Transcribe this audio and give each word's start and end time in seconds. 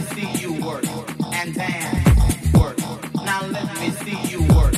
see 0.00 0.30
you 0.40 0.52
work 0.64 0.84
and 1.32 1.54
dance, 1.54 2.52
work. 2.54 2.78
Now 3.24 3.46
let 3.46 3.80
me 3.80 3.90
see 3.90 4.18
you 4.28 4.42
work. 4.54 4.75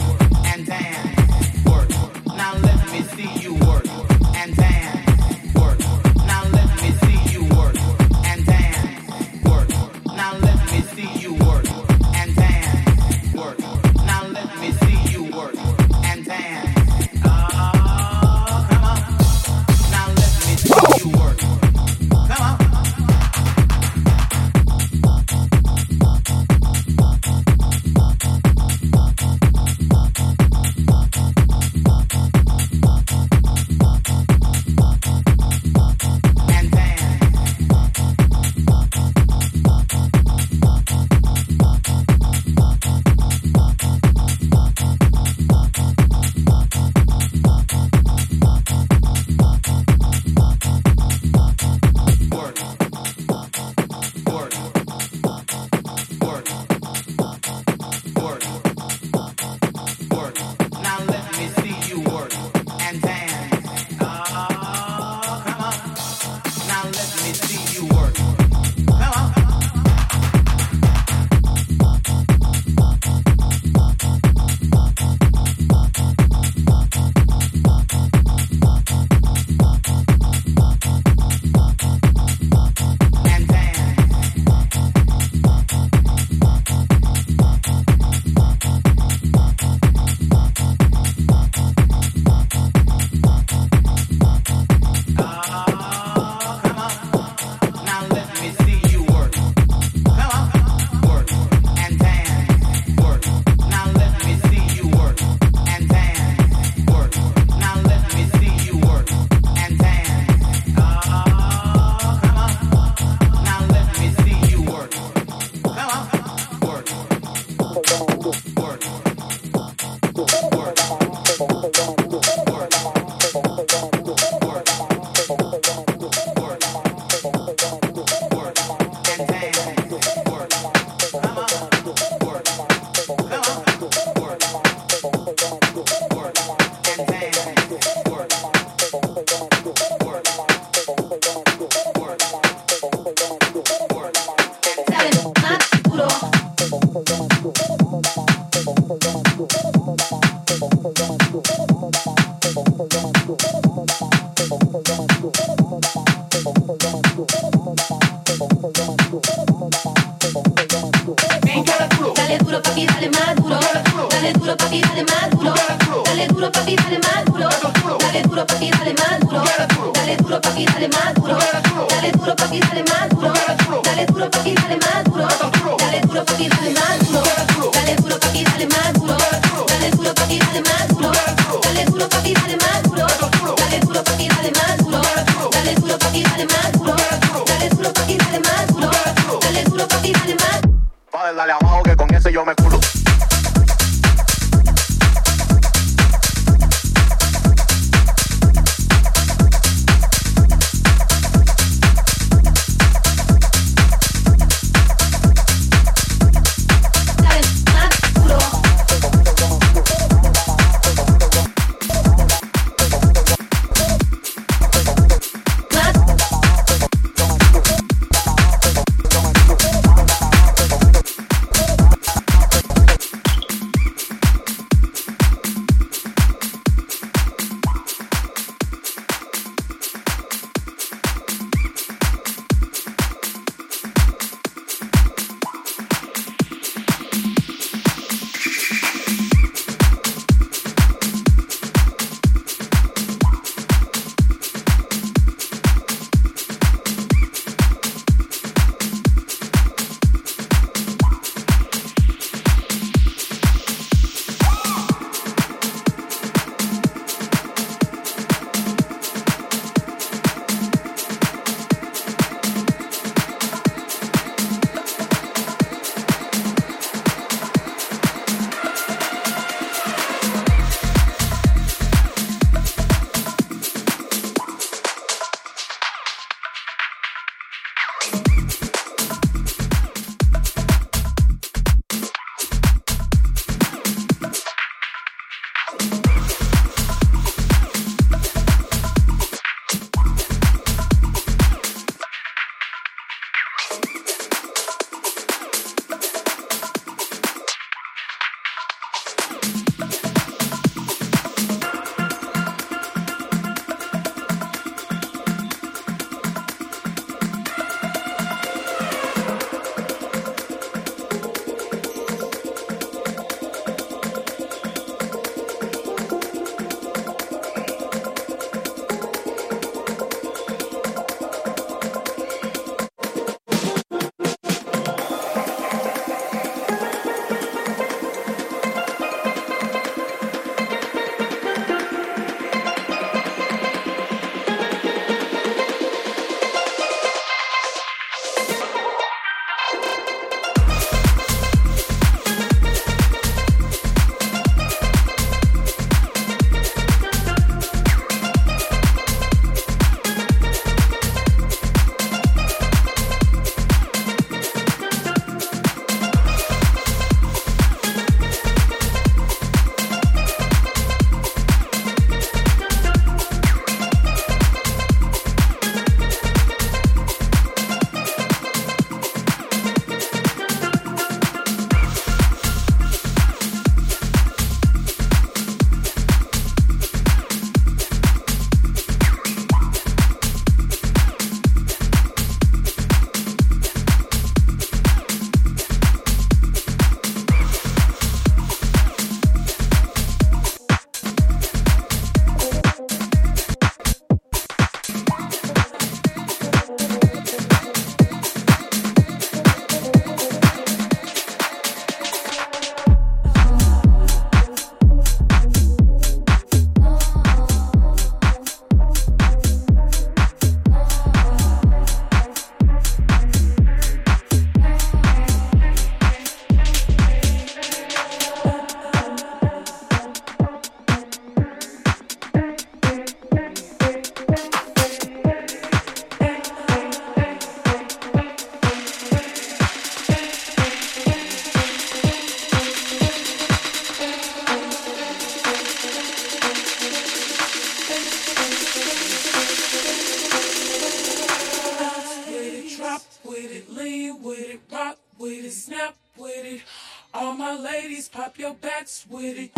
my 447.48 447.56
ladies, 447.56 448.08
pop 448.10 448.38
your 448.38 448.52
backs 448.54 449.06
with 449.08 449.38
it. 449.38 449.50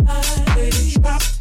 Ladies, 0.56 0.94
drop 0.94 1.39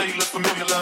Tell 0.00 0.79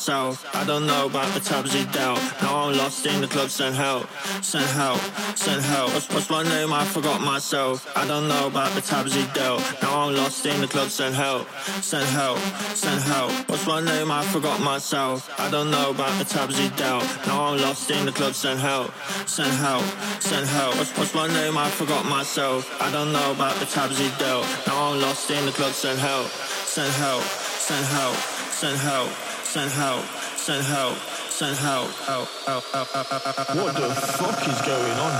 myself. 0.00 0.56
I 0.56 0.64
don't 0.64 0.86
know 0.86 1.04
about 1.04 1.28
the 1.34 1.40
tabs 1.40 1.74
he 1.74 1.84
dealt. 1.92 2.18
Now 2.40 2.64
I'm 2.64 2.74
lost 2.74 3.04
in 3.04 3.20
the 3.20 3.26
club, 3.26 3.50
send 3.50 3.74
help, 3.76 4.08
send 4.40 4.64
help, 4.64 4.98
send 5.36 5.60
help. 5.60 5.92
What's, 5.92 6.08
what's 6.08 6.30
my 6.30 6.42
name? 6.42 6.72
I 6.72 6.86
forgot 6.86 7.20
myself. 7.20 7.86
I 7.94 8.06
don't 8.06 8.26
know 8.26 8.46
about 8.46 8.72
the 8.72 8.80
tabs 8.80 9.14
he 9.14 9.26
dealt. 9.34 9.60
Now 9.82 10.00
I'm 10.00 10.16
lost 10.16 10.46
in 10.46 10.58
the 10.62 10.66
club, 10.66 10.88
send 10.88 11.14
help, 11.14 11.46
send 11.82 12.06
help, 12.08 12.38
send 12.74 13.02
help. 13.02 13.30
What's 13.50 13.66
my 13.66 13.82
name? 13.82 14.10
I 14.10 14.24
forgot 14.24 14.58
myself. 14.62 15.28
I 15.38 15.50
don't 15.50 15.70
know 15.70 15.90
about 15.90 16.18
the 16.18 16.24
tabs 16.24 16.56
he 16.56 16.70
dealt. 16.70 17.04
Now 17.26 17.44
I'm 17.44 17.60
lost 17.60 17.90
in 17.90 18.06
the 18.06 18.12
club, 18.12 18.32
send 18.32 18.58
help, 18.58 18.94
send 19.26 19.52
help, 19.52 19.84
send 20.20 20.46
help. 20.46 20.76
What's, 20.78 20.96
what's 20.96 21.14
my 21.14 21.28
name? 21.28 21.58
I 21.58 21.68
forgot 21.68 22.06
myself. 22.06 22.64
I 22.80 22.90
don't 22.90 23.12
know 23.12 23.32
about 23.32 23.54
the 23.56 23.66
tabs 23.66 23.98
he 23.98 24.08
dealt. 24.18 24.46
Now 24.66 24.92
I'm 24.92 25.00
lost 25.02 25.30
in 25.30 25.44
the 25.44 25.52
club, 25.52 25.72
send 25.72 25.98
help, 25.98 26.28
send 26.74 26.90
help, 26.94 27.22
send 27.22 27.84
help, 27.84 28.16
send 28.16 28.78
help, 28.78 29.29
somehow, 29.50 30.00
somehow, 30.36 30.94
somehow, 31.28 31.82
out, 32.06 32.28
out, 32.46 32.64
out, 32.72 32.94
out, 32.94 33.12
out, 33.12 33.26
out, 33.26 33.50
out. 33.50 33.56
What 33.56 33.74
the 33.74 33.90
fuck 33.90 34.46
is 34.46 34.60
going 34.62 34.92
on? 34.92 35.12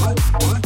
What? 0.00 0.20
What? 0.44 0.61